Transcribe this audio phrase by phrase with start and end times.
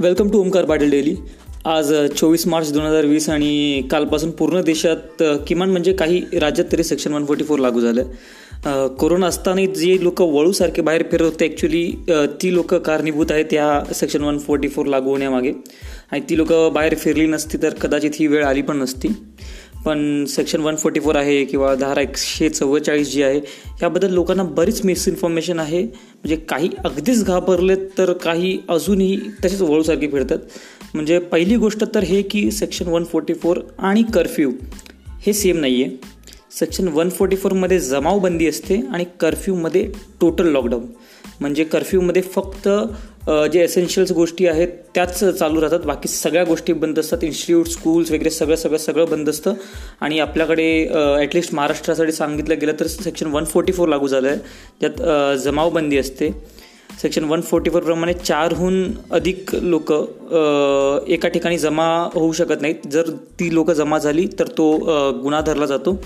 [0.00, 1.14] Welcome to Omkar Patil daily
[1.66, 6.84] आज चोवीस मार्च दोन हजार वीस आणि कालपासून पूर्ण देशात किमान म्हणजे काही राज्यात तरी
[6.84, 11.44] सेक्शन वन फोर्टी फोर लागू झालं आहे कोरोना असताना जे लोक वळूसारखे बाहेर फिरत होते
[11.44, 11.84] ॲक्च्युली
[12.42, 15.52] ती लोक कारणीभूत आहेत या सेक्शन वन फोर्टी फोर लागू होण्यामागे.
[16.10, 19.08] आणि ती लोक बाहेर फिरली नसती तर कदाचित ही वेळ आली पण नसती.
[19.88, 23.40] पण सेक्शन वन फोर्टी फोर आहे किंवा धारा एकशे चव्वेचाळीस जी आहे
[23.82, 25.82] याबद्दल लोकांना बरीच मिसइन्फॉर्मेशन आहे.
[25.82, 30.38] म्हणजे काही अगदीच घाबरलेत तर काही अजूनही तसेच वळूसारखे फिरतात.
[30.94, 34.50] म्हणजे पहिली गोष्ट तर हे की सेक्शन वन फोर्टी फोर आणि कर्फ्यू
[35.20, 36.17] हे सेम नाही आहे
[36.50, 39.86] सेक्शन वन फोर्टी फोरमध्ये जमावबंदी असते आणि कर्फ्यूमध्ये
[40.20, 40.84] टोटल लॉकडाऊन
[41.40, 42.68] म्हणजे कर्फ्यूमध्ये फक्त
[43.52, 45.80] जे एसेन्शियल्स गोष्टी आहेत त्याच चालू राहतात.
[45.86, 47.24] बाकी सगळ्या गोष्टी बंद असतात.
[47.24, 49.54] इन्स्टिट्यूट स्कूल्स वगैरे सगळं सगळं सगळं बंद असतं.
[50.00, 50.66] आणि आपल्याकडे
[51.18, 54.38] ॲटलिस्ट महाराष्ट्रासाठी सांगितलं गेलं तर सेक्शन वन फोर्टी फोर लागू झालं आहे
[54.80, 56.30] ज्यात जमावबंदी असते.
[57.00, 59.92] सेक्शन वन फोर्टी फोरप्रमाणे चारहून अधिक लोक
[61.10, 62.88] एका ठिकाणी जमा होऊ शकत नाहीत.
[62.88, 64.72] जर ती लोकं जमा झाली तर तो
[65.22, 66.00] गुन्हा धरला जातो.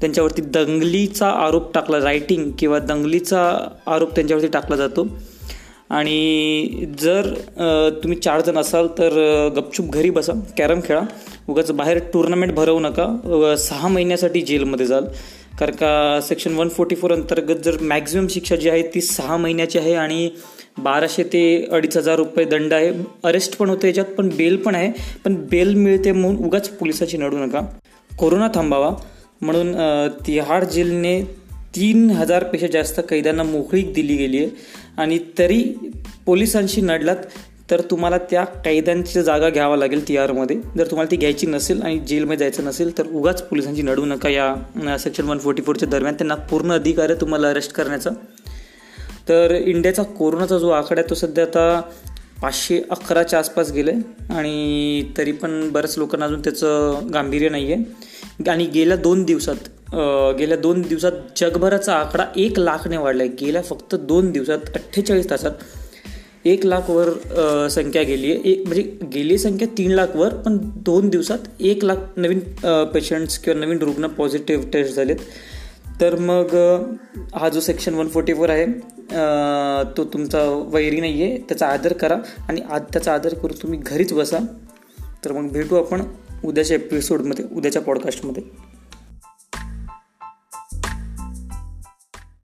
[0.00, 3.42] त्यांच्यावरती दंगलीचा आरोप टाकला रायटिंग किंवा दंगलीचा
[3.86, 5.06] आरोप त्यांच्यावरती टाकला जातो.
[5.90, 7.32] आणि जर
[8.02, 9.12] तुम्ही चार जण असाल तर
[9.56, 11.00] गपचूप घरी बसा कॅरम खेळा.
[11.48, 13.54] उगाच बाहेर टुर्नामेंट भरवू नका.
[13.58, 15.04] सहा महिन्यासाठी जेलमध्ये जाल.
[15.58, 19.78] कारण का सेक्शन वन फोर्टी फोर अंतर्गत जर मॅक्झिमम शिक्षा जी आहे ती सहा महिन्याची
[19.78, 20.28] आहे आणि
[20.78, 21.40] बाराशे ते
[21.72, 22.92] अडीच हजार रुपये दंड आहे.
[23.24, 24.90] अरेस्ट पण होते याच्यात पण बेल पण आहे.
[25.24, 27.60] पण बेल मिळते म्हणून उगाच पोलिसाची नडू नका.
[28.10, 28.90] कोरोना थांबावा.
[29.40, 29.74] म्हणून
[30.26, 31.22] तिहार जेलने
[31.76, 34.48] तीन हजारपेक्षा जास्त कैद्यांना मोकळीक दिली गेली आहे
[34.96, 35.62] आणि तरी
[36.26, 37.16] पोलिसांशी नडलात
[37.70, 40.56] तर तुम्हाला त्या कैद्यांची जागा घ्यावा लागेल तिहारमध्ये.
[40.56, 44.28] आरमध्ये जर तुम्हाला ती घ्यायची नसेल आणि जेलमध्ये जायचं नसेल तर उगाच पोलिसांची नडू नका
[44.28, 46.14] या सेक्शन वन फोर्टी फोरच्या दरम्यान.
[46.14, 48.10] त्यांना पूर्ण अधिकार आहे तुम्हाला अरेस्ट करण्याचा.
[49.28, 51.80] तर इंडियाचा कोरोनाचा जो आकडा आहे तो सध्या आता
[52.42, 58.50] पाचशे अकराच्या आसपास गेलं आहे आणि तरी पण बऱ्याच लोकांना अजून त्याचं गांभीर्य नाही आहे
[58.50, 59.68] आणि गेल्या दोन दिवसात
[60.38, 65.50] गेल्या दोन दिवसात जगभराचा आकडा एक लाखने वाढला आहे गेल्या फक्त दोन दिवसात अठ्ठेचाळीस तासात
[66.44, 68.82] एक लाखवर संख्या गेली आहे एक म्हणजे
[69.14, 72.40] गेली संख्या तीन लाखवर पण दोन दिवसात एक लाख नवीन
[72.94, 75.16] पेशंट्स किंवा नवीन रुग्ण पॉझिटिव्ह टेस्ट झालेत.
[76.00, 76.54] तर मग
[77.34, 78.66] हा जो सेक्शन वन फोर्टी फोर आहे
[79.96, 80.42] तो तुमचा
[80.72, 82.16] वैरी नाही आहे त्याचा आदर करा
[82.48, 84.38] आणि आज त्याचा आदर करून तुम्ही घरीच बसा.
[85.24, 86.02] तर मग भेटू आपण
[86.44, 88.42] उद्याच्या एपिसोडमध्ये उद्याच्या पॉडकास्टमध्ये